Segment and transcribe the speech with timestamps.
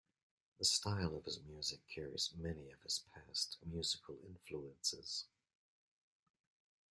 [0.57, 5.27] The style of his music carries many of his past musical influences.